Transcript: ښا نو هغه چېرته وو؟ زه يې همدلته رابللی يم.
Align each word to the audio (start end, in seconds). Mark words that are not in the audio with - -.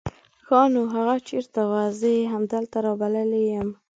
ښا 0.45 0.61
نو 0.73 0.81
هغه 0.95 1.15
چېرته 1.27 1.61
وو؟ 1.69 1.83
زه 1.99 2.09
يې 2.17 2.23
همدلته 2.33 2.77
رابللی 2.85 3.43
يم. 3.53 3.69